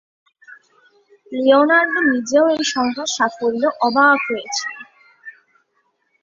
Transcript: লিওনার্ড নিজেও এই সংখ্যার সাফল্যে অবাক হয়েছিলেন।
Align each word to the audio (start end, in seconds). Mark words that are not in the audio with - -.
লিওনার্ড 1.31 1.93
নিজেও 2.11 2.45
এই 2.55 2.63
সংখ্যার 2.73 3.09
সাফল্যে 3.15 3.69
অবাক 3.87 4.17
হয়েছিলেন। 4.27 4.83